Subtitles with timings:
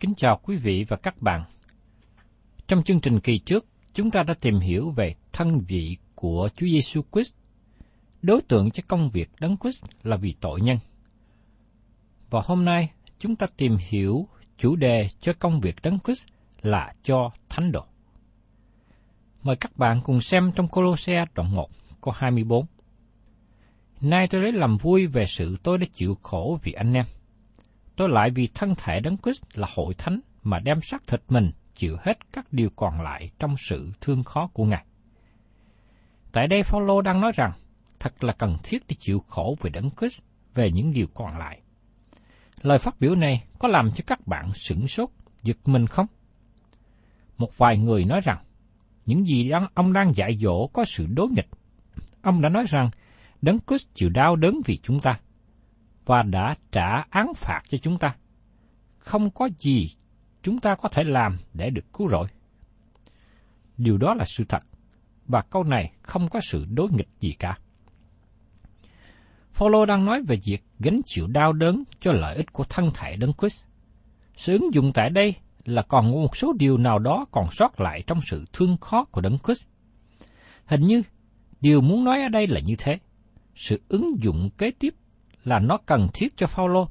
[0.00, 1.44] Kính chào quý vị và các bạn.
[2.66, 6.66] Trong chương trình kỳ trước, chúng ta đã tìm hiểu về thân vị của Chúa
[6.66, 7.34] Giêsu Christ.
[8.22, 10.78] Đối tượng cho công việc Đấng Christ là vì tội nhân.
[12.30, 16.26] Và hôm nay, chúng ta tìm hiểu chủ đề cho công việc Đấng Christ
[16.62, 17.84] là cho thánh đồ.
[19.42, 21.68] Mời các bạn cùng xem trong Colosse đoạn 1,
[22.00, 22.66] câu 24.
[24.00, 27.04] Nay tôi lấy làm vui về sự tôi đã chịu khổ vì anh em.
[27.96, 31.50] Tôi lại vì thân thể Đấng Christ là hội thánh mà đem xác thịt mình
[31.74, 34.84] chịu hết các điều còn lại trong sự thương khó của Ngài.
[36.32, 37.52] Tại đây Phaolô đang nói rằng
[38.00, 40.20] thật là cần thiết để chịu khổ về Đấng Christ
[40.54, 41.60] về những điều còn lại.
[42.62, 45.08] Lời phát biểu này có làm cho các bạn sửng sốt,
[45.42, 46.06] giật mình không?
[47.38, 48.38] Một vài người nói rằng
[49.06, 51.48] những gì đang, ông đang dạy dỗ có sự đối nghịch.
[52.22, 52.90] Ông đã nói rằng
[53.42, 55.18] Đấng Christ chịu đau đớn vì chúng ta
[56.06, 58.16] và đã trả án phạt cho chúng ta.
[58.98, 59.86] Không có gì
[60.42, 62.26] chúng ta có thể làm để được cứu rỗi.
[63.76, 64.62] Điều đó là sự thật,
[65.26, 67.58] và câu này không có sự đối nghịch gì cả.
[69.52, 73.16] Phaolô đang nói về việc gánh chịu đau đớn cho lợi ích của thân thể
[73.16, 73.64] Đấng Christ.
[74.34, 75.34] Sự ứng dụng tại đây
[75.64, 79.20] là còn một số điều nào đó còn sót lại trong sự thương khó của
[79.20, 79.64] Đấng Christ.
[80.66, 81.02] Hình như
[81.60, 82.98] điều muốn nói ở đây là như thế.
[83.54, 84.94] Sự ứng dụng kế tiếp
[85.46, 86.88] là nó cần thiết cho Phaolô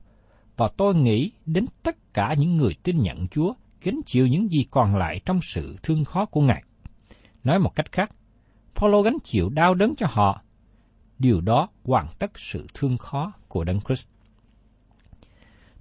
[0.57, 4.65] và tôi nghĩ đến tất cả những người tin nhận Chúa gánh chịu những gì
[4.71, 6.63] còn lại trong sự thương khó của Ngài.
[7.43, 8.11] Nói một cách khác,
[8.75, 10.41] Phaolô gánh chịu đau đớn cho họ.
[11.19, 14.07] Điều đó hoàn tất sự thương khó của Đấng Christ.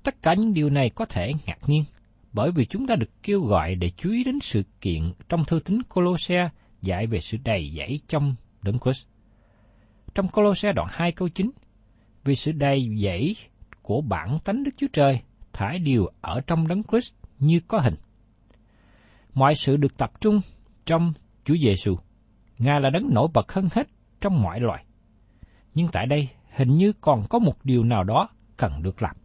[0.02, 1.84] Tất cả những điều này có thể ngạc nhiên,
[2.32, 5.60] bởi vì chúng ta được kêu gọi để chú ý đến sự kiện trong thư
[5.64, 6.50] tín Colosse
[6.82, 9.06] dạy về sự đầy dẫy trong Đấng Christ.
[10.14, 11.50] Trong Colosse đoạn 2 câu 9,
[12.25, 13.37] vì sự đầy dẫy
[13.82, 15.21] của bản tánh Đức Chúa Trời
[15.53, 17.94] thải điều ở trong Đấng Christ như có hình.
[19.35, 20.41] Mọi sự được tập trung
[20.87, 21.12] trong
[21.44, 21.97] Chúa Giêsu.
[22.59, 23.88] Ngài là đấng nổi bật hơn hết
[24.21, 24.85] trong mọi loài.
[25.75, 29.17] Nhưng tại đây hình như còn có một điều nào đó cần được làm.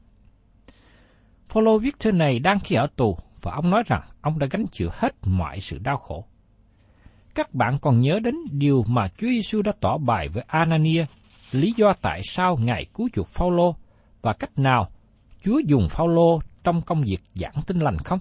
[1.48, 4.66] Phaolô viết thư này đang khi ở tù và ông nói rằng ông đã gánh
[4.72, 6.26] chịu hết mọi sự đau khổ.
[7.36, 11.06] Các bạn còn nhớ đến điều mà Chúa Giêsu đã tỏ bài với Anania,
[11.52, 13.76] lý do tại sao Ngài cứu chuộc Phaolô
[14.22, 14.90] và cách nào
[15.44, 18.20] Chúa dùng Phaolô trong công việc giảng tin lành không?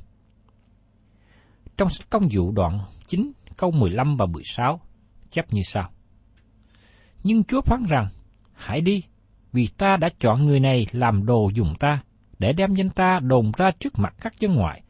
[1.77, 4.81] Trong sách công vụ đoạn 9 câu 15 và 16
[5.31, 5.91] chép như sau.
[7.25, 8.09] Nhưng Chúa phán rằng,
[8.55, 9.03] hãy đi,
[9.53, 12.03] vì ta đã chọn người này làm đồ dùng ta,
[12.39, 14.83] để đem danh ta đồn ra trước mặt các dân ngoại,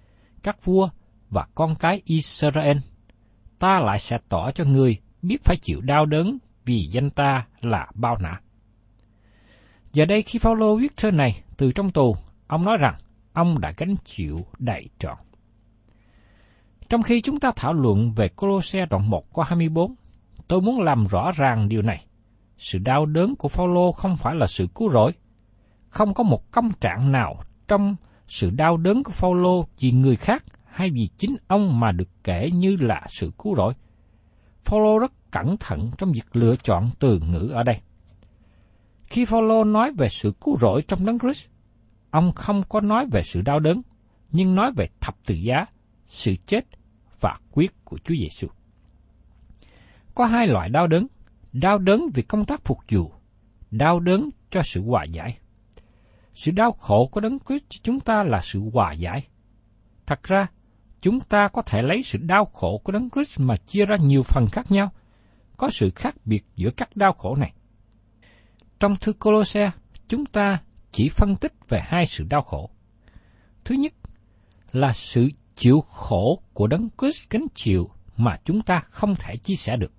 [0.42, 0.88] các vua
[1.30, 2.76] và con cái Israel,
[3.58, 7.86] ta lại sẽ tỏ cho người biết phải chịu đau đớn vì danh ta là
[7.94, 8.40] bao nã.
[9.92, 12.16] Giờ đây khi Phaolô viết thơ này từ trong tù,
[12.46, 12.94] ông nói rằng
[13.32, 15.16] ông đã gánh chịu đầy trọn.
[16.88, 19.94] Trong khi chúng ta thảo luận về Colosse đoạn 1 có 24,
[20.48, 22.04] tôi muốn làm rõ ràng điều này.
[22.58, 25.12] Sự đau đớn của Phaolô không phải là sự cứu rỗi.
[25.88, 30.44] Không có một công trạng nào trong sự đau đớn của Phaolô vì người khác
[30.64, 33.74] hay vì chính ông mà được kể như là sự cứu rỗi.
[34.64, 37.80] Phaolô rất cẩn thận trong việc lựa chọn từ ngữ ở đây.
[39.06, 41.48] Khi Phaolô nói về sự cứu rỗi trong đấng Christ,
[42.10, 43.82] ông không có nói về sự đau đớn,
[44.30, 45.66] nhưng nói về thập tự giá,
[46.06, 46.64] sự chết
[47.20, 48.48] và quyết của Chúa Giêsu.
[50.14, 51.06] Có hai loại đau đớn,
[51.52, 53.12] đau đớn vì công tác phục vụ,
[53.70, 55.38] đau đớn cho sự hòa giải.
[56.34, 59.26] Sự đau khổ của đấng Christ cho chúng ta là sự hòa giải.
[60.06, 60.46] Thật ra,
[61.00, 64.22] chúng ta có thể lấy sự đau khổ của đấng Christ mà chia ra nhiều
[64.22, 64.92] phần khác nhau.
[65.56, 67.52] Có sự khác biệt giữa các đau khổ này.
[68.80, 69.70] Trong thư Colosse,
[70.08, 70.58] chúng ta
[70.92, 72.70] chỉ phân tích về hai sự đau khổ.
[73.64, 73.92] Thứ nhất
[74.72, 79.54] là sự chịu khổ của đấng Christ gánh chịu mà chúng ta không thể chia
[79.54, 79.92] sẻ được.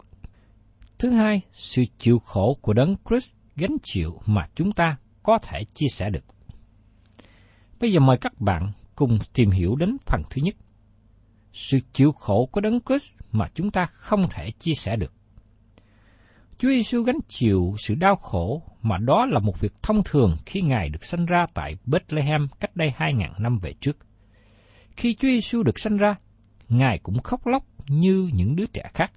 [0.98, 5.64] Thứ hai, sự chịu khổ của đấng Christ gánh chịu mà chúng ta có thể
[5.74, 6.26] chia sẻ được.
[7.80, 10.56] Bây giờ mời các bạn cùng tìm hiểu đến phần thứ nhất.
[11.54, 15.14] Sự chịu khổ của đấng Christ mà chúng ta không thể chia sẻ được.
[16.58, 20.62] Chúa Giêsu gánh chịu sự đau khổ mà đó là một việc thông thường khi
[20.62, 23.98] Ngài được sanh ra tại Bethlehem cách đây hai ngàn năm về trước.
[24.98, 26.16] Khi Chúa Giêsu được sanh ra,
[26.70, 29.12] Ngài cũng khóc lóc như những đứa trẻ khác.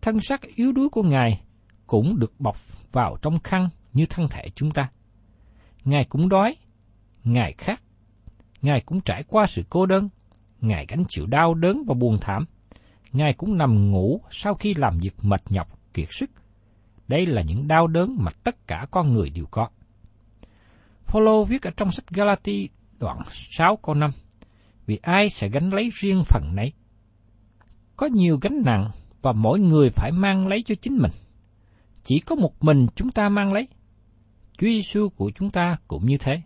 [0.00, 1.42] Thân xác yếu đuối của Ngài
[1.86, 2.56] cũng được bọc
[2.92, 4.90] vào trong khăn như thân thể chúng ta.
[5.84, 6.56] Ngài cũng đói,
[7.24, 7.82] Ngài khát,
[8.62, 10.08] Ngài cũng trải qua sự cô đơn,
[10.60, 12.44] Ngài gánh chịu đau đớn và buồn thảm.
[13.12, 16.30] Ngài cũng nằm ngủ sau khi làm việc mệt nhọc, kiệt sức.
[17.08, 19.68] Đây là những đau đớn mà tất cả con người đều có.
[21.06, 22.68] Phaolô viết ở trong sách Galati
[22.98, 24.10] đoạn 6 câu 5
[24.86, 26.72] vì ai sẽ gánh lấy riêng phần nấy.
[27.96, 28.90] Có nhiều gánh nặng
[29.22, 31.10] và mỗi người phải mang lấy cho chính mình.
[32.04, 33.68] Chỉ có một mình chúng ta mang lấy.
[34.58, 36.42] Chúa Giêsu của chúng ta cũng như thế.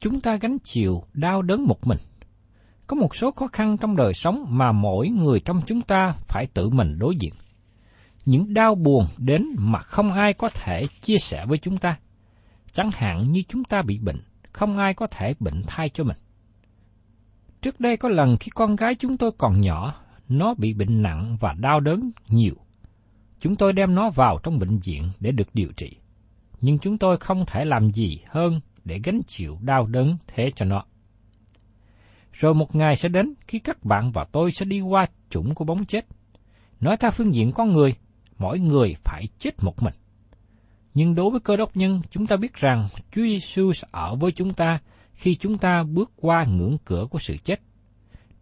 [0.00, 1.98] Chúng ta gánh chịu đau đớn một mình.
[2.86, 6.46] Có một số khó khăn trong đời sống mà mỗi người trong chúng ta phải
[6.46, 7.32] tự mình đối diện.
[8.24, 11.98] Những đau buồn đến mà không ai có thể chia sẻ với chúng ta.
[12.72, 14.20] Chẳng hạn như chúng ta bị bệnh,
[14.52, 16.16] không ai có thể bệnh thay cho mình.
[17.62, 19.94] Trước đây có lần khi con gái chúng tôi còn nhỏ,
[20.28, 22.54] nó bị bệnh nặng và đau đớn nhiều.
[23.40, 25.96] Chúng tôi đem nó vào trong bệnh viện để được điều trị.
[26.60, 30.64] Nhưng chúng tôi không thể làm gì hơn để gánh chịu đau đớn thế cho
[30.64, 30.84] nó.
[32.38, 35.64] Rồi một ngày sẽ đến khi các bạn và tôi sẽ đi qua chủng của
[35.64, 36.06] bóng chết.
[36.80, 37.94] Nói theo phương diện con người,
[38.38, 39.94] mỗi người phải chết một mình.
[40.94, 44.32] Nhưng đối với cơ đốc nhân, chúng ta biết rằng Chúa Giêsu sẽ ở với
[44.32, 44.78] chúng ta
[45.12, 47.60] khi chúng ta bước qua ngưỡng cửa của sự chết.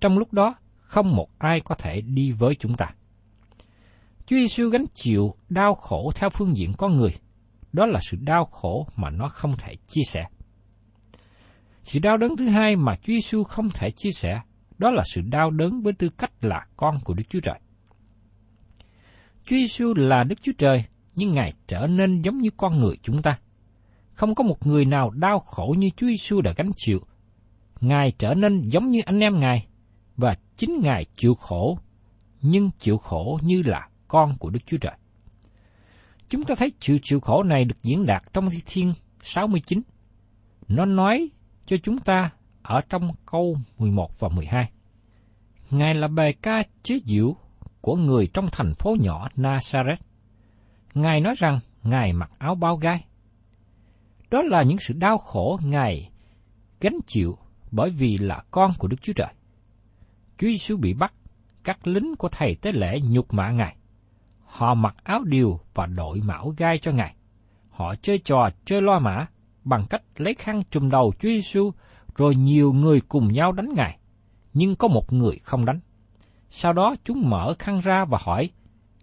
[0.00, 2.86] Trong lúc đó, không một ai có thể đi với chúng ta.
[4.26, 7.10] Chúa Giêsu gánh chịu đau khổ theo phương diện con người.
[7.72, 10.24] Đó là sự đau khổ mà nó không thể chia sẻ.
[11.84, 14.40] Sự đau đớn thứ hai mà Chúa Giêsu không thể chia sẻ,
[14.78, 17.60] đó là sự đau đớn với tư cách là con của Đức Chúa Trời.
[19.44, 23.22] Chúa Giêsu là Đức Chúa Trời, nhưng Ngài trở nên giống như con người chúng
[23.22, 23.38] ta.
[24.12, 27.00] Không có một người nào đau khổ như Chúa Giêsu đã gánh chịu.
[27.80, 29.66] Ngài trở nên giống như anh em Ngài,
[30.16, 31.78] và chính Ngài chịu khổ,
[32.42, 34.94] nhưng chịu khổ như là con của Đức Chúa Trời.
[36.28, 39.82] Chúng ta thấy sự chịu khổ này được diễn đạt trong Thi Thiên 69.
[40.68, 41.30] Nó nói
[41.66, 42.30] cho chúng ta
[42.62, 44.70] ở trong câu 11 và 12.
[45.70, 47.36] Ngài là bài ca chế diệu
[47.80, 49.96] của người trong thành phố nhỏ Nazareth.
[50.94, 53.04] Ngài nói rằng Ngài mặc áo bao gai.
[54.30, 56.10] Đó là những sự đau khổ Ngài
[56.80, 57.38] gánh chịu
[57.70, 59.34] bởi vì là con của Đức Chúa Trời.
[60.38, 61.14] Chúa Giêsu bị bắt,
[61.64, 63.76] các lính của thầy tế lễ nhục mạ Ngài.
[64.44, 67.14] Họ mặc áo điều và đội mão gai cho Ngài.
[67.70, 69.26] Họ chơi trò chơi loa mã
[69.64, 71.70] bằng cách lấy khăn trùm đầu Chúa Giêsu
[72.16, 73.98] rồi nhiều người cùng nhau đánh Ngài,
[74.54, 75.80] nhưng có một người không đánh.
[76.50, 78.50] Sau đó chúng mở khăn ra và hỏi,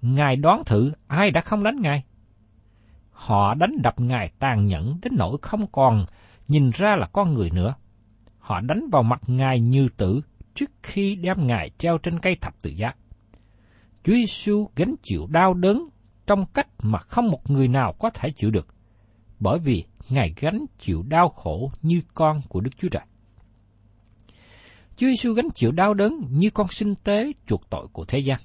[0.02, 2.04] Ngài đoán thử ai đã không đánh Ngài?
[3.12, 6.06] Họ đánh đập Ngài tàn nhẫn đến nỗi không còn
[6.48, 7.74] nhìn ra là con người nữa.
[8.40, 10.22] Họ đánh vào mặt Ngài như tử
[10.54, 12.94] trước khi đem Ngài treo trên cây thập tự giá.
[14.04, 15.90] Chúa Giêsu gánh chịu đau đớn
[16.28, 18.68] trong cách mà không một người nào có thể chịu được,
[19.42, 23.04] bởi vì Ngài gánh chịu đau khổ như con của Đức Chúa Trời.
[24.96, 28.40] Chúa Giêsu gánh chịu đau đớn như con sinh tế chuộc tội của thế gian.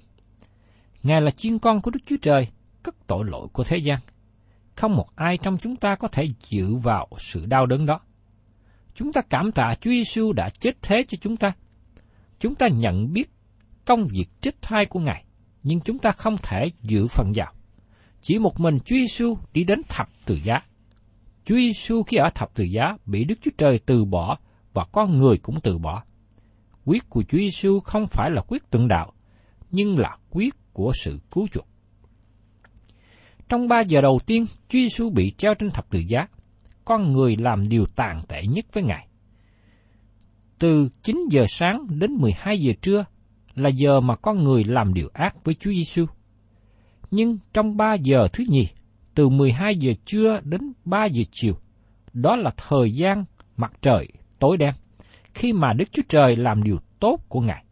[1.02, 2.48] Ngài là chiên con của Đức Chúa Trời,
[2.82, 3.98] cất tội lỗi của thế gian.
[4.74, 8.00] Không một ai trong chúng ta có thể dự vào sự đau đớn đó.
[8.94, 11.52] Chúng ta cảm tạ Chúa Giêsu đã chết thế cho chúng ta.
[12.40, 13.30] Chúng ta nhận biết
[13.84, 15.24] công việc chết thai của Ngài,
[15.62, 17.52] nhưng chúng ta không thể dự phần vào.
[18.20, 20.62] Chỉ một mình Chúa Giêsu đi đến thập tự giá.
[21.46, 24.38] Chúa Giêsu khi ở thập tự giá bị Đức Chúa Trời từ bỏ
[24.72, 26.02] và con người cũng từ bỏ.
[26.84, 29.12] Quyết của Chúa Giêsu không phải là quyết tượng đạo,
[29.70, 31.66] nhưng là quyết của sự cứu chuộc.
[33.48, 36.26] Trong ba giờ đầu tiên, Chúa Giêsu bị treo trên thập tự giá,
[36.84, 39.08] con người làm điều tàn tệ nhất với Ngài.
[40.58, 43.04] Từ 9 giờ sáng đến 12 giờ trưa
[43.54, 46.06] là giờ mà con người làm điều ác với Chúa Giêsu.
[47.10, 48.68] Nhưng trong 3 giờ thứ nhì,
[49.16, 51.54] từ 12 giờ trưa đến 3 giờ chiều,
[52.12, 53.24] đó là thời gian
[53.56, 54.08] mặt trời
[54.38, 54.74] tối đen,
[55.34, 57.64] khi mà Đức Chúa Trời làm điều tốt của Ngài.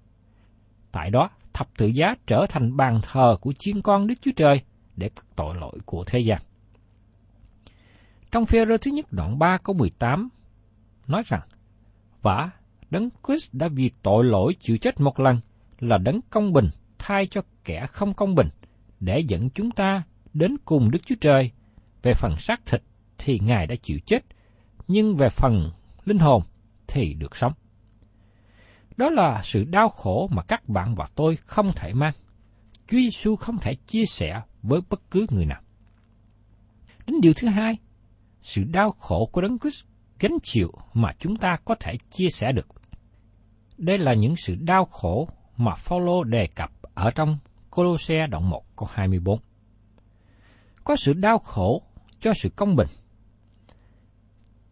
[0.93, 4.61] Tại đó, thập tự giá trở thành bàn thờ của chiên con Đức Chúa Trời
[4.97, 6.39] để cất tội lỗi của thế gian.
[8.33, 10.29] Trong phê rơ thứ nhất đoạn 3 câu 18
[11.07, 11.41] nói rằng,
[12.23, 12.51] Và
[12.91, 15.41] Đấng Christ đã vì tội lỗi chịu chết một lần
[15.81, 18.49] là đấng công bình thay cho kẻ không công bình
[19.01, 20.03] để dẫn chúng ta
[20.35, 21.50] đến cùng Đức Chúa Trời.
[22.03, 22.83] Về phần xác thịt
[23.19, 24.25] thì Ngài đã chịu chết,
[24.88, 25.71] nhưng về phần
[26.05, 26.43] linh hồn
[26.87, 27.53] thì được sống.
[28.97, 32.12] Đó là sự đau khổ mà các bạn và tôi không thể mang.
[32.88, 35.61] Chúa Giêsu không thể chia sẻ với bất cứ người nào.
[37.07, 37.76] Đến điều thứ hai,
[38.43, 39.85] sự đau khổ của Đấng Christ
[40.21, 42.67] gánh chịu mà chúng ta có thể chia sẻ được.
[43.79, 47.38] Đây là những sự đau khổ mà Phaolô đề cập ở trong
[47.71, 49.38] Colosse đoạn 1 câu 24.
[50.85, 51.83] Có sự đau khổ
[52.21, 52.88] cho sự công bình.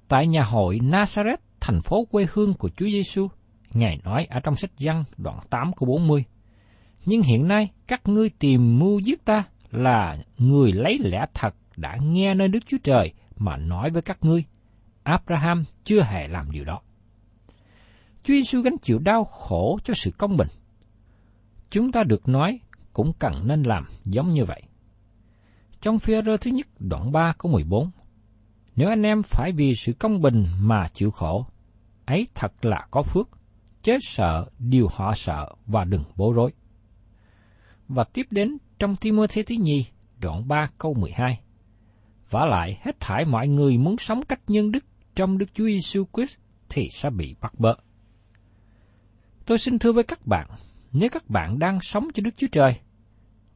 [0.08, 3.28] Tại nhà hội Nazareth, thành phố quê hương của Chúa Giêsu,
[3.74, 6.24] Ngài nói ở trong sách Giăng đoạn 8 câu 40.
[7.04, 11.96] Nhưng hiện nay các ngươi tìm mưu giết ta là người lấy lẽ thật đã
[12.02, 14.44] nghe nơi Đức Chúa Trời mà nói với các ngươi.
[15.02, 16.80] Abraham chưa hề làm điều đó.
[18.24, 20.48] Chúa Giêsu gánh chịu đau khổ cho sự công bình.
[21.70, 22.60] Chúng ta được nói
[22.92, 24.62] cũng cần nên làm giống như vậy.
[25.82, 27.90] Trong phía rơ thứ nhất đoạn 3 câu 14,
[28.76, 31.46] nếu anh em phải vì sự công bình mà chịu khổ,
[32.04, 33.28] ấy thật là có phước,
[33.82, 36.50] chết sợ điều họ sợ và đừng bối rối.
[37.88, 39.86] Và tiếp đến trong Timothy thứ nhì,
[40.18, 41.40] đoạn 3 câu 12.
[42.30, 44.84] vả lại, hết thải mọi người muốn sống cách nhân đức
[45.14, 46.36] trong Đức Chúa Giêsu Christ
[46.68, 47.74] thì sẽ bị bắt bớ.
[49.46, 50.46] Tôi xin thưa với các bạn,
[50.92, 52.80] nếu các bạn đang sống cho Đức Chúa Trời,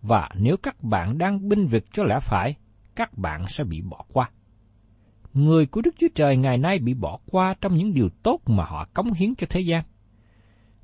[0.07, 2.55] và nếu các bạn đang binh vực cho lẽ phải,
[2.95, 4.31] các bạn sẽ bị bỏ qua.
[5.33, 8.65] Người của Đức Chúa Trời ngày nay bị bỏ qua trong những điều tốt mà
[8.65, 9.85] họ cống hiến cho thế gian.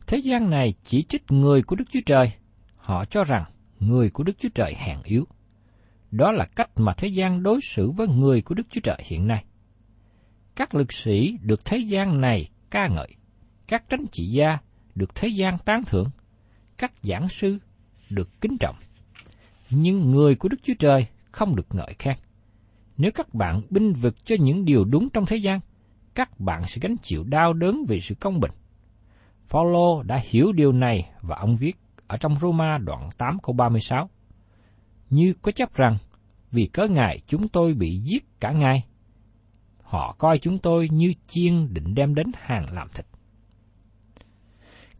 [0.06, 2.32] Thế gian này chỉ trích người của Đức Chúa Trời.
[2.76, 3.44] Họ cho rằng
[3.80, 5.26] người của Đức Chúa Trời hèn yếu.
[6.10, 9.26] Đó là cách mà thế gian đối xử với người của Đức Chúa Trời hiện
[9.26, 9.44] nay.
[10.56, 13.14] Các lực sĩ được thế gian này ca ngợi,
[13.68, 14.58] các tránh trị gia
[14.94, 16.10] được thế gian tán thưởng,
[16.78, 17.58] các giảng sư
[18.10, 18.76] được kính trọng.
[19.74, 22.14] Nhưng người của Đức Chúa Trời không được ngợi khen.
[22.96, 25.60] Nếu các bạn binh vực cho những điều đúng trong thế gian,
[26.14, 28.50] các bạn sẽ gánh chịu đau đớn vì sự công bình.
[29.48, 31.76] Phaolô đã hiểu điều này và ông viết
[32.06, 34.10] ở trong Roma đoạn 8 câu 36.
[35.10, 35.96] Như có chấp rằng,
[36.50, 38.84] vì cớ ngài chúng tôi bị giết cả ngày.
[39.82, 43.06] Họ coi chúng tôi như chiên định đem đến hàng làm thịt.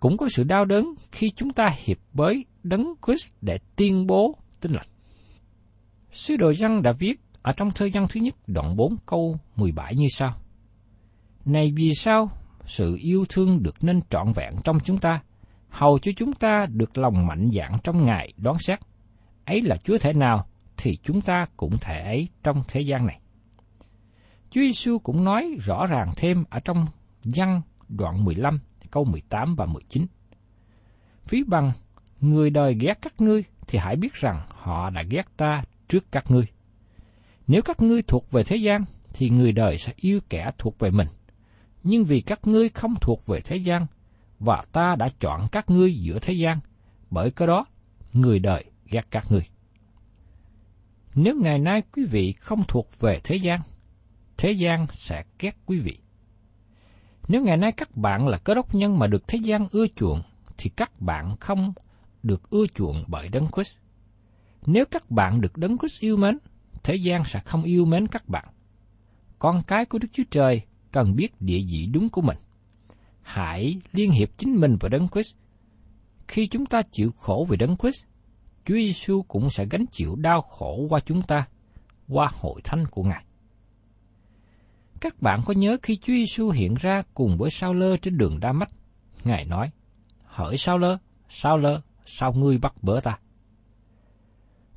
[0.01, 4.39] Cũng có sự đau đớn khi chúng ta hiệp với Đấng Christ để tuyên bố
[4.63, 4.87] tin lành.
[6.11, 9.95] Sứ đồ Giăng đã viết ở trong thơ văn thứ nhất đoạn 4 câu 17
[9.97, 10.31] như sau.
[11.45, 12.31] Này vì sao
[12.67, 15.23] sự yêu thương được nên trọn vẹn trong chúng ta,
[15.69, 18.79] hầu cho chúng ta được lòng mạnh dạn trong Ngài đoán xét.
[19.45, 23.21] Ấy là Chúa thể nào, thì chúng ta cũng thể ấy trong thế gian này.
[24.51, 26.87] Chúa Giêsu cũng nói rõ ràng thêm ở trong
[27.25, 30.07] văn đoạn 15, câu 18 và 19.
[31.25, 31.73] Phí bằng,
[32.21, 36.31] người đời ghét các ngươi, thì hãy biết rằng họ đã ghét ta trước các
[36.31, 36.47] ngươi.
[37.47, 40.91] Nếu các ngươi thuộc về thế gian, thì người đời sẽ yêu kẻ thuộc về
[40.91, 41.09] mình
[41.83, 43.87] nhưng vì các ngươi không thuộc về thế gian,
[44.39, 46.61] và ta đã chọn các ngươi giữa thế gian,
[47.11, 47.67] bởi cái đó,
[48.13, 49.43] người đời ghét các ngươi.
[51.15, 53.61] Nếu ngày nay quý vị không thuộc về thế gian,
[54.37, 55.99] thế gian sẽ ghét quý vị.
[57.29, 60.23] Nếu ngày nay các bạn là cơ đốc nhân mà được thế gian ưa chuộng,
[60.59, 61.73] thì các bạn không
[62.23, 63.77] được ưa chuộng bởi Đấng Christ.
[64.67, 66.39] Nếu các bạn được Đấng Christ yêu mến,
[66.85, 68.45] thế gian sẽ không yêu mến các bạn.
[69.39, 70.63] Con cái của Đức Chúa Trời
[70.93, 72.37] cần biết địa vị đúng của mình.
[73.23, 75.35] hãy liên hiệp chính mình với Đấng Christ.
[76.29, 78.05] Khi chúng ta chịu khổ vì Đấng Christ,
[78.65, 81.47] Chúa Giêsu cũng sẽ gánh chịu đau khổ qua chúng ta,
[82.09, 83.25] qua hội thánh của Ngài.
[85.01, 88.41] Các bạn có nhớ khi Chúa Giêsu hiện ra cùng với Sao Lơ trên đường
[88.41, 88.71] Đa Mách,
[89.25, 89.71] Ngài nói,
[90.25, 90.99] Hỡi Sao Lơ,
[91.29, 93.19] Sao Lơ, sao ngươi bắt bớ ta?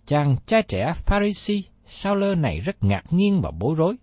[0.05, 3.95] Chàng trai trẻ Pharisee Sao Lơ này rất ngạc nhiên và bối rối.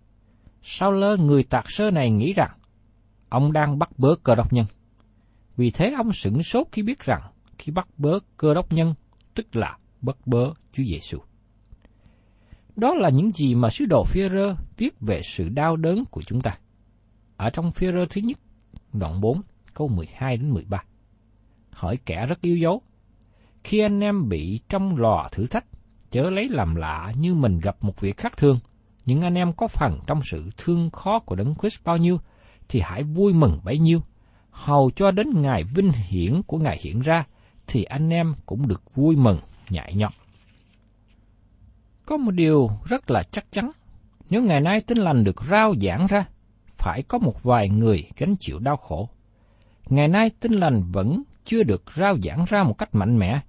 [0.62, 2.50] Sao Lơ người tạc sơ này nghĩ rằng,
[3.28, 4.66] ông đang bắt bớ cơ đốc nhân.
[5.56, 7.22] Vì thế ông sửng sốt khi biết rằng,
[7.58, 8.94] khi bắt bớ cơ đốc nhân,
[9.34, 11.18] tức là bắt bớ Chúa Giêsu.
[12.76, 16.40] Đó là những gì mà sứ đồ phi-rơ viết về sự đau đớn của chúng
[16.40, 16.58] ta.
[17.36, 18.38] Ở trong phi-rơ thứ nhất,
[18.92, 19.40] đoạn 4,
[19.74, 20.84] câu 12 đến 13.
[21.70, 22.82] Hỏi kẻ rất yêu dấu.
[23.64, 25.64] Khi anh em bị trong lò thử thách,
[26.10, 28.58] chớ lấy làm lạ như mình gặp một việc khác thương.
[29.04, 32.18] Những anh em có phần trong sự thương khó của Đấng Christ bao nhiêu,
[32.68, 34.00] thì hãy vui mừng bấy nhiêu.
[34.50, 37.24] Hầu cho đến ngày vinh hiển của Ngài hiện ra,
[37.66, 39.38] thì anh em cũng được vui mừng,
[39.70, 40.12] nhại nhọt.
[42.06, 43.70] Có một điều rất là chắc chắn,
[44.30, 46.24] nếu ngày nay tin lành được rao giảng ra,
[46.78, 49.08] phải có một vài người gánh chịu đau khổ.
[49.86, 53.40] Ngày nay tin lành vẫn chưa được rao giảng ra một cách mạnh mẽ,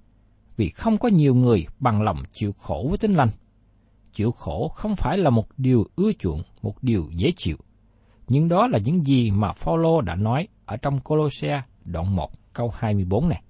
[0.58, 3.30] vì không có nhiều người bằng lòng chịu khổ với tinh lành.
[4.14, 7.58] Chịu khổ không phải là một điều ưa chuộng, một điều dễ chịu.
[8.28, 12.72] Nhưng đó là những gì mà Phaolô đã nói ở trong Colosse đoạn 1 câu
[12.76, 13.44] 24 này.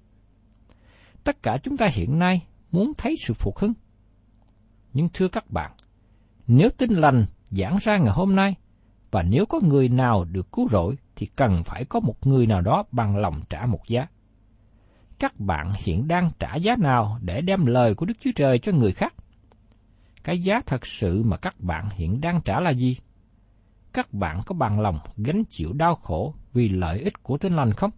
[1.24, 3.72] Tất cả chúng ta hiện nay muốn thấy sự phục hưng.
[4.92, 5.72] Nhưng thưa các bạn,
[6.46, 8.54] nếu tin lành giảng ra ngày hôm nay,
[9.10, 12.60] và nếu có người nào được cứu rỗi, thì cần phải có một người nào
[12.60, 14.06] đó bằng lòng trả một giá.
[15.18, 18.72] Các bạn hiện đang trả giá nào để đem lời của Đức Chúa Trời cho
[18.72, 19.14] người khác?
[20.24, 22.96] Cái giá thật sự mà các bạn hiện đang trả là gì?
[23.92, 27.72] Các bạn có bằng lòng gánh chịu đau khổ vì lợi ích của tin lành
[27.72, 27.90] không?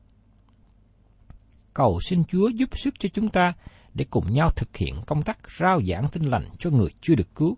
[1.74, 3.52] Cầu xin Chúa giúp sức cho chúng ta
[3.94, 7.34] để cùng nhau thực hiện công tác rao giảng tin lành cho người chưa được
[7.34, 7.56] cứu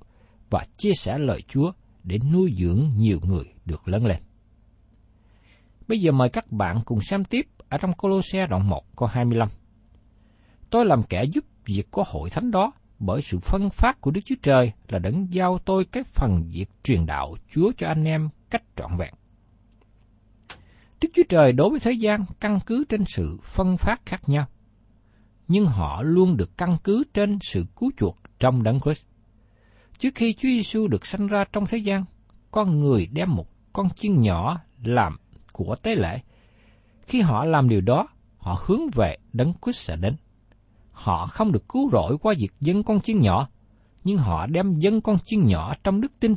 [0.51, 4.23] và chia sẻ lời Chúa để nuôi dưỡng nhiều người được lớn lên.
[5.89, 9.49] Bây giờ mời các bạn cùng xem tiếp ở trong Colosse đoạn 1 câu 25.
[10.71, 14.21] Tôi làm kẻ giúp việc của hội thánh đó bởi sự phân phát của Đức
[14.25, 18.29] Chúa Trời là đấng giao tôi cái phần việc truyền đạo Chúa cho anh em
[18.51, 19.15] cách trọn vẹn.
[21.01, 24.47] Đức Chúa Trời đối với thế gian căn cứ trên sự phân phát khác nhau,
[25.49, 29.05] nhưng họ luôn được căn cứ trên sự cứu chuộc trong Đấng Christ.
[29.99, 32.05] Trước khi Chúa Giêsu được sanh ra trong thế gian,
[32.51, 35.17] con người đem một con chiên nhỏ làm
[35.53, 36.21] của tế lễ.
[37.09, 40.17] Khi họ làm điều đó, họ hướng về Đấng Christ sẽ đến.
[40.93, 43.49] Họ không được cứu rỗi qua việc dân con chiên nhỏ,
[44.05, 46.35] nhưng họ đem dân con chiên nhỏ trong đức tin,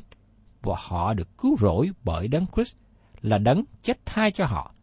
[0.61, 2.75] và họ được cứu rỗi bởi Đấng Christ
[3.21, 4.73] là đấng chết thay cho họ.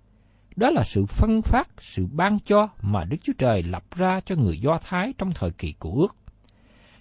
[0.56, 4.36] Đó là sự phân phát, sự ban cho mà Đức Chúa Trời lập ra cho
[4.36, 6.16] người Do Thái trong thời kỳ cũ ước.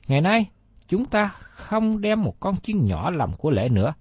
[0.07, 0.45] Ngày nay,
[0.87, 3.93] chúng ta không đem một con chiên nhỏ làm của lễ nữa,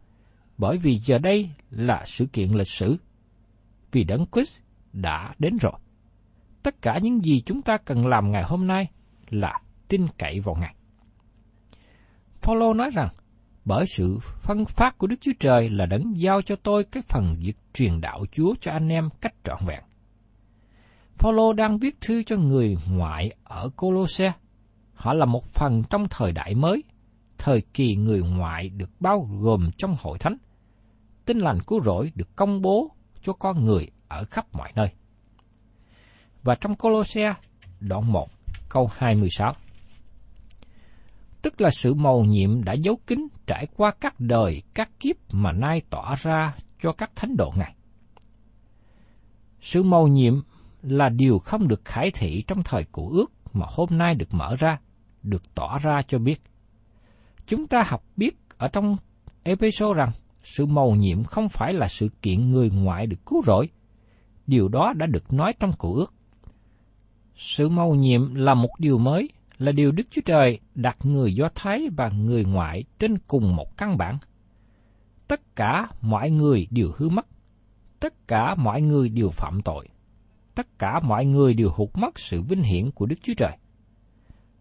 [0.59, 2.97] bởi vì giờ đây là sự kiện lịch sử.
[3.93, 4.61] Vì Đấng Christ
[4.97, 5.73] đã đến rồi.
[6.63, 8.91] Tất cả những gì chúng ta cần làm ngày hôm nay
[9.31, 10.75] là tin cậy vào Ngài.
[12.41, 13.09] Phaolô nói rằng,
[13.65, 17.35] bởi sự phân phát của Đức Chúa Trời là đấng giao cho tôi cái phần
[17.39, 19.83] việc truyền đạo Chúa cho anh em cách trọn vẹn.
[21.17, 24.33] Phaolô đang viết thư cho người ngoại ở Colosse.
[24.95, 26.83] Họ là một phần trong thời đại mới,
[27.39, 30.37] thời kỳ người ngoại được bao gồm trong hội thánh.
[31.25, 32.91] Tin lành cứu rỗi được công bố
[33.23, 34.89] cho con người ở khắp mọi nơi.
[36.43, 37.35] Và trong Colosse
[37.81, 38.29] đoạn 1
[38.69, 39.55] câu 26
[41.47, 45.53] tức là sự mầu nhiệm đã giấu kín trải qua các đời, các kiếp mà
[45.53, 47.75] nay tỏa ra cho các thánh độ Ngài.
[49.61, 50.35] Sự mầu nhiệm
[50.83, 54.57] là điều không được khải thị trong thời cổ ước mà hôm nay được mở
[54.59, 54.79] ra,
[55.23, 56.43] được tỏ ra cho biết.
[57.47, 58.97] Chúng ta học biết ở trong
[59.43, 60.11] episode rằng
[60.43, 63.69] sự mầu nhiệm không phải là sự kiện người ngoại được cứu rỗi.
[64.47, 66.15] Điều đó đã được nói trong cựu ước.
[67.37, 69.29] Sự mầu nhiệm là một điều mới
[69.59, 73.77] là điều Đức Chúa Trời đặt người Do Thái và người ngoại trên cùng một
[73.77, 74.19] căn bản.
[75.29, 77.27] Tất cả mọi người đều hư mất.
[78.01, 79.89] Tất cả mọi người đều phạm tội.
[80.55, 83.57] Tất cả mọi người đều hụt mất sự vinh hiển của Đức Chúa Trời.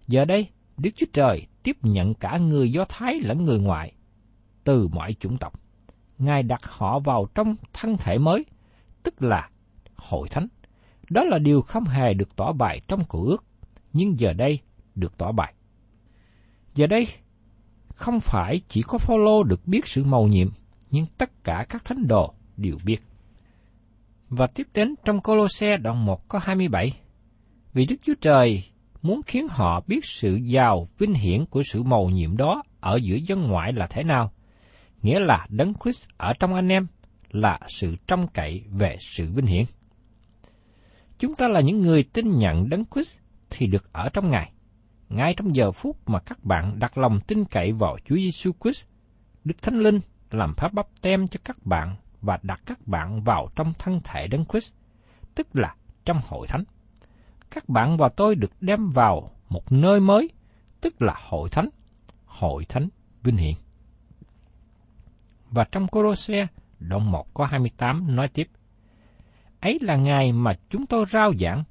[0.08, 3.94] Giờ đây, Đức Chúa Trời tiếp nhận cả người Do Thái lẫn người ngoại,
[4.64, 5.60] từ mọi chủng tộc.
[6.18, 8.46] Ngài đặt họ vào trong thân thể mới,
[9.04, 9.50] tức là
[9.96, 10.48] hội thánh.
[11.10, 13.44] Đó là điều không hề được tỏ bài trong cổ ước,
[13.94, 14.60] nhưng giờ đây
[14.96, 15.54] được tỏ bài.
[16.76, 17.08] Giờ đây,
[17.96, 20.50] không phải chỉ có Phaolô được biết sự mầu nhiệm,
[20.92, 22.98] nhưng tất cả các thánh đồ đều biết.
[24.30, 26.94] Và tiếp đến trong Colosse đoạn 1 có 27.
[27.74, 28.64] Vì Đức Chúa Trời
[29.02, 33.16] muốn khiến họ biết sự giàu vinh hiển của sự mầu nhiệm đó ở giữa
[33.16, 34.32] dân ngoại là thế nào,
[35.02, 36.88] nghĩa là đấng Christ ở trong anh em
[37.32, 39.64] là sự trông cậy về sự vinh hiển.
[41.20, 43.18] Chúng ta là những người tin nhận đấng Christ
[43.50, 44.52] thì được ở trong Ngài.
[45.10, 48.86] Ngay trong giờ phút mà các bạn đặt lòng tin cậy vào Chúa Giêsu Christ,
[49.44, 50.00] Đức Thánh Linh
[50.32, 54.28] làm pháp bắp tem cho các bạn và đặt các bạn vào trong thân thể
[54.28, 54.74] đấng Christ,
[55.36, 55.76] tức là
[56.06, 56.64] trong hội thánh.
[57.52, 60.30] Các bạn và tôi được đem vào một nơi mới,
[60.82, 61.70] tức là hội thánh,
[62.26, 62.90] hội thánh
[63.24, 63.54] vinh hiển.
[65.50, 66.48] Và trong Cô-rô-xe,
[66.80, 68.48] đoạn 1 có 28 nói tiếp,
[69.66, 71.64] Ấy là ngày mà chúng tôi rao giảng,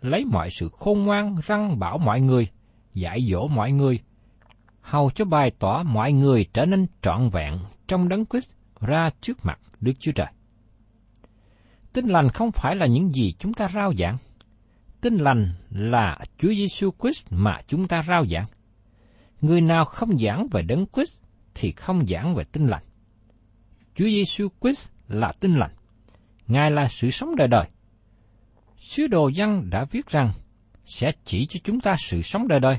[0.00, 2.48] lấy mọi sự khôn ngoan răng bảo mọi người,
[2.94, 4.00] dạy dỗ mọi người,
[4.80, 9.38] hầu cho bày tỏ mọi người trở nên trọn vẹn trong đấng Christ ra trước
[9.42, 10.26] mặt Đức Chúa Trời.
[11.92, 14.16] Tin lành không phải là những gì chúng ta rao giảng.
[15.00, 18.46] Tin lành là Chúa Giêsu Christ mà chúng ta rao giảng.
[19.40, 21.20] Người nào không giảng về đấng Christ
[21.54, 22.84] thì không giảng về tin lành.
[23.94, 25.75] Chúa Giêsu Christ là tin lành.
[26.46, 27.66] Ngài là sự sống đời đời.
[28.78, 30.30] Sứ đồ dân đã viết rằng
[30.84, 32.78] sẽ chỉ cho chúng ta sự sống đời đời.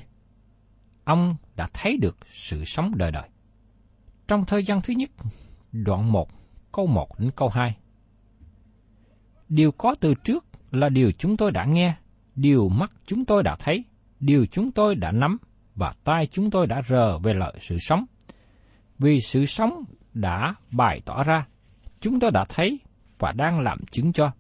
[1.03, 3.29] Ông đã thấy được sự sống đời đời.
[4.27, 5.09] Trong thời gian thứ nhất,
[5.71, 6.29] đoạn 1,
[6.71, 7.77] câu 1 đến câu 2.
[9.49, 11.95] Điều có từ trước là điều chúng tôi đã nghe,
[12.35, 13.83] điều mắt chúng tôi đã thấy,
[14.19, 15.37] điều chúng tôi đã nắm
[15.75, 18.05] và tai chúng tôi đã rờ về lợi sự sống.
[18.99, 21.45] Vì sự sống đã bày tỏ ra,
[22.01, 22.79] chúng tôi đã thấy
[23.19, 24.31] và đang làm chứng cho.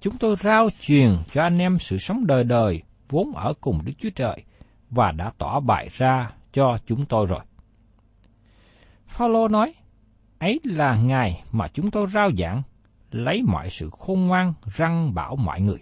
[0.00, 3.92] Chúng tôi rao truyền cho anh em sự sống đời đời vốn ở cùng Đức
[3.98, 4.44] Chúa Trời
[4.90, 7.40] và đã tỏ bày ra cho chúng tôi rồi.
[9.06, 9.74] Phaolô nói,
[10.38, 12.62] ấy là ngày mà chúng tôi rao giảng,
[13.10, 15.78] lấy mọi sự khôn ngoan răng bảo mọi người.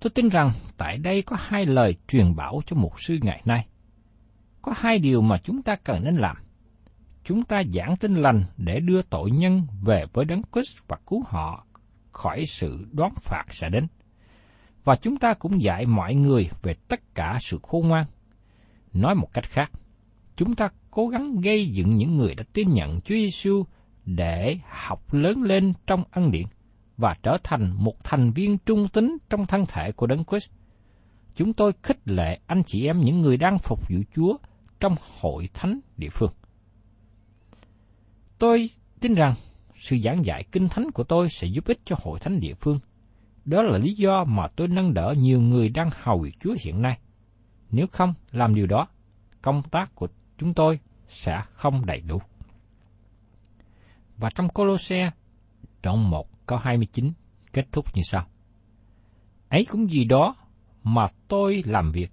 [0.00, 3.66] Tôi tin rằng tại đây có hai lời truyền bảo cho mục sư ngày nay.
[4.62, 6.36] Có hai điều mà chúng ta cần nên làm.
[7.24, 11.22] Chúng ta giảng tin lành để đưa tội nhân về với Đấng Christ và cứu
[11.26, 11.66] họ
[12.12, 13.86] khỏi sự đoán phạt sẽ đến.
[14.84, 18.06] Và chúng ta cũng dạy mọi người về tất cả sự khôn ngoan.
[18.92, 19.70] Nói một cách khác,
[20.36, 23.64] chúng ta cố gắng gây dựng những người đã tin nhận Chúa Giêsu
[24.04, 26.46] để học lớn lên trong ân điển
[26.96, 30.50] và trở thành một thành viên trung tín trong thân thể của Đấng Christ.
[31.34, 34.36] Chúng tôi khích lệ anh chị em những người đang phục vụ Chúa
[34.80, 36.32] trong hội thánh địa phương.
[38.40, 39.34] Tôi tin rằng
[39.76, 42.78] sự giảng dạy kinh thánh của tôi sẽ giúp ích cho hội thánh địa phương.
[43.44, 46.82] Đó là lý do mà tôi nâng đỡ nhiều người đang hầu việc Chúa hiện
[46.82, 46.98] nay.
[47.70, 48.88] Nếu không làm điều đó,
[49.42, 52.18] công tác của chúng tôi sẽ không đầy đủ.
[54.16, 55.10] Và trong Colosse,
[55.82, 57.12] đoạn 1 câu 29
[57.52, 58.26] kết thúc như sau.
[59.48, 60.36] Ấy cũng gì đó
[60.82, 62.10] mà tôi làm việc,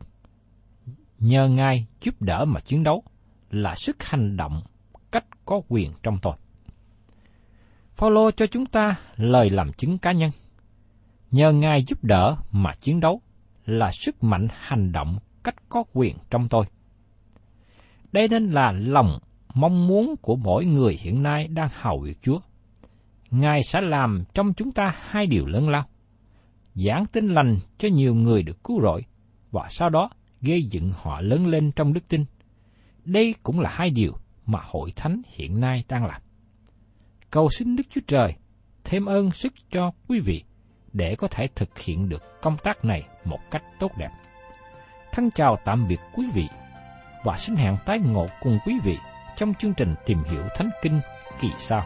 [1.20, 3.04] nhờ Ngài giúp đỡ mà chiến đấu,
[3.50, 4.62] là sức hành động
[5.12, 6.34] cách có quyền trong tôi.
[7.96, 10.30] Phaolô cho chúng ta lời làm chứng cá nhân.
[11.32, 13.22] Nhờ Ngài giúp đỡ mà chiến đấu
[13.65, 16.65] là sức mạnh hành động cách có quyền trong tôi.
[18.12, 19.20] Đây nên là lòng
[19.54, 22.39] mong muốn của mỗi người hiện nay đang hầu việc Chúa.
[23.32, 25.86] Ngài sẽ làm trong chúng ta hai điều lớn lao.
[26.76, 29.02] Giảng tin lành cho nhiều người được cứu rỗi,
[29.52, 30.10] và sau đó
[30.41, 32.26] gây dựng họ lớn lên trong đức tin.
[33.06, 34.13] Đây cũng là hai điều
[34.48, 36.22] mà hội thánh hiện nay đang làm.
[37.32, 38.34] Cầu xin Đức Chúa Trời
[38.84, 40.44] thêm ơn sức cho quý vị
[40.94, 44.10] để có thể thực hiện được công tác này một cách tốt đẹp.
[45.12, 46.48] Thân chào tạm biệt quý vị
[47.24, 48.98] và xin hẹn tái ngộ cùng quý vị
[49.36, 51.00] trong chương trình tìm hiểu Thánh Kinh
[51.42, 51.86] kỳ sau.